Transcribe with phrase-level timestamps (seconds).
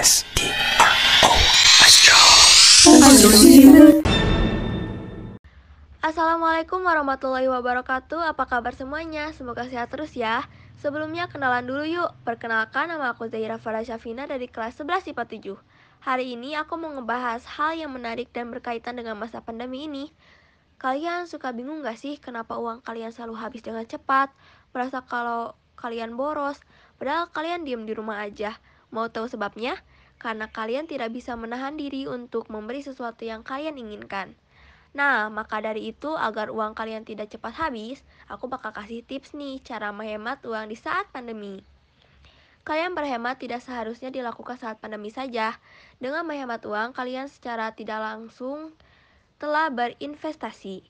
[0.00, 0.48] S T
[0.80, 0.96] R
[1.28, 1.32] O
[1.84, 2.16] Astro.
[6.00, 9.28] Assalamualaikum warahmatullahi wabarakatuh Apa kabar semuanya?
[9.36, 10.48] Semoga sehat terus ya
[10.80, 16.08] Sebelumnya kenalan dulu yuk Perkenalkan nama aku Zahira Farah Syafina dari kelas 11 IPA 7
[16.08, 20.08] Hari ini aku mau ngebahas hal yang menarik dan berkaitan dengan masa pandemi ini
[20.80, 24.32] Kalian suka bingung gak sih kenapa uang kalian selalu habis dengan cepat?
[24.72, 26.56] Merasa kalau kalian boros
[26.96, 28.56] Padahal kalian diem di rumah aja
[28.90, 29.78] Mau tahu sebabnya?
[30.20, 34.36] Karena kalian tidak bisa menahan diri untuk memberi sesuatu yang kalian inginkan
[34.90, 39.62] Nah, maka dari itu agar uang kalian tidak cepat habis, aku bakal kasih tips nih
[39.62, 41.62] cara menghemat uang di saat pandemi.
[42.66, 45.56] Kalian berhemat tidak seharusnya dilakukan saat pandemi saja.
[46.02, 48.74] Dengan menghemat uang, kalian secara tidak langsung
[49.38, 50.82] telah berinvestasi.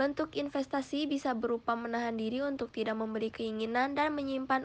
[0.00, 4.64] Bentuk investasi bisa berupa menahan diri untuk tidak membeli keinginan dan menyimpan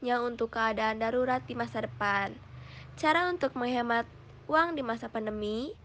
[0.00, 2.32] uangnya untuk keadaan darurat di masa depan.
[2.96, 4.08] Cara untuk menghemat
[4.48, 5.76] uang di masa pandemi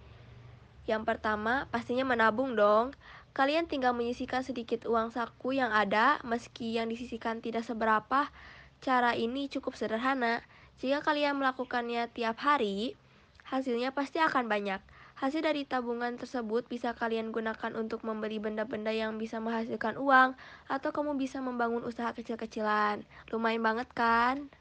[0.87, 2.95] yang pertama, pastinya menabung dong.
[3.35, 8.31] Kalian tinggal menyisihkan sedikit uang saku yang ada, meski yang disisihkan tidak seberapa.
[8.79, 10.39] Cara ini cukup sederhana.
[10.79, 12.95] Jika kalian melakukannya tiap hari,
[13.43, 14.79] hasilnya pasti akan banyak.
[15.15, 20.35] Hasil dari tabungan tersebut bisa kalian gunakan untuk membeli benda-benda yang bisa menghasilkan uang,
[20.67, 22.99] atau kamu bisa membangun usaha kecil-kecilan.
[23.31, 24.51] Lumayan banget kan?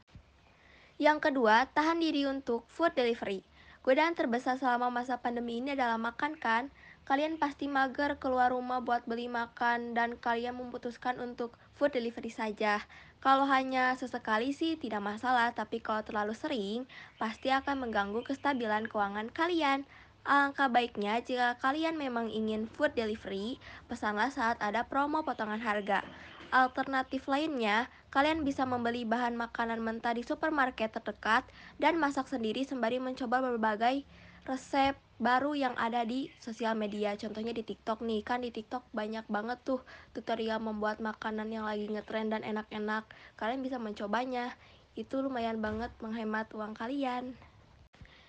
[0.95, 3.43] Yang kedua, tahan diri untuk food delivery.
[3.83, 6.71] Godaan terbesar selama masa pandemi ini adalah makan kan?
[7.03, 12.81] Kalian pasti mager keluar rumah buat beli makan dan kalian memutuskan untuk food delivery saja.
[13.19, 16.87] Kalau hanya sesekali sih tidak masalah, tapi kalau terlalu sering,
[17.19, 19.83] pasti akan mengganggu kestabilan keuangan kalian.
[20.25, 26.01] Alangkah baiknya jika kalian memang ingin food delivery, pesanlah saat ada promo potongan harga.
[26.49, 31.45] Alternatif lainnya, kalian bisa membeli bahan makanan mentah di supermarket terdekat
[31.77, 34.01] dan masak sendiri sembari mencoba berbagai
[34.49, 37.13] resep baru yang ada di sosial media.
[37.17, 39.81] Contohnya di TikTok nih, kan di TikTok banyak banget tuh
[40.17, 43.05] tutorial membuat makanan yang lagi ngetren dan enak-enak.
[43.37, 44.57] Kalian bisa mencobanya.
[44.97, 47.37] Itu lumayan banget menghemat uang kalian.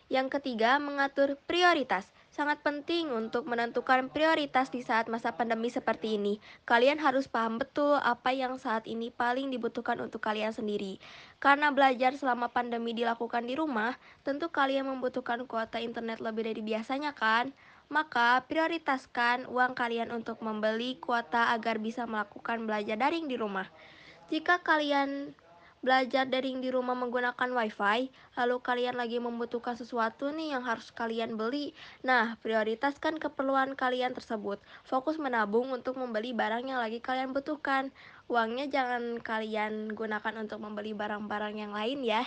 [0.06, 2.06] Yang ketiga, mengatur prioritas.
[2.30, 6.38] Sangat penting untuk menentukan prioritas di saat masa pandemi seperti ini.
[6.68, 11.00] Kalian harus paham betul apa yang saat ini paling dibutuhkan untuk kalian sendiri.
[11.42, 17.16] Karena belajar selama pandemi dilakukan di rumah, tentu kalian membutuhkan kuota internet lebih dari biasanya
[17.16, 17.50] kan?
[17.88, 23.66] Maka prioritaskan uang kalian untuk membeli kuota agar bisa melakukan belajar daring di rumah.
[24.28, 25.32] Jika kalian
[25.84, 31.36] belajar daring di rumah menggunakan wifi, lalu kalian lagi membutuhkan sesuatu nih yang harus kalian
[31.36, 31.76] beli.
[32.04, 34.60] Nah, prioritaskan keperluan kalian tersebut.
[34.84, 37.94] Fokus menabung untuk membeli barang yang lagi kalian butuhkan.
[38.26, 42.26] Uangnya jangan kalian gunakan untuk membeli barang-barang yang lain ya.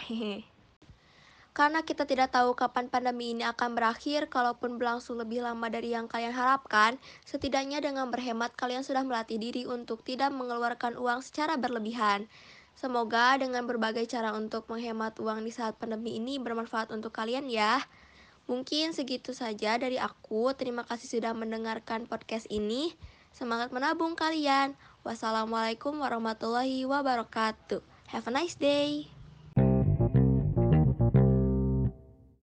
[1.60, 6.08] Karena kita tidak tahu kapan pandemi ini akan berakhir, kalaupun berlangsung lebih lama dari yang
[6.08, 6.96] kalian harapkan,
[7.28, 12.32] setidaknya dengan berhemat kalian sudah melatih diri untuk tidak mengeluarkan uang secara berlebihan.
[12.80, 17.84] Semoga dengan berbagai cara untuk menghemat uang di saat pandemi ini bermanfaat untuk kalian ya.
[18.48, 20.56] Mungkin segitu saja dari aku.
[20.56, 22.96] Terima kasih sudah mendengarkan podcast ini.
[23.36, 24.80] Semangat menabung kalian.
[25.04, 27.84] Wassalamualaikum warahmatullahi wabarakatuh.
[28.16, 29.19] Have a nice day.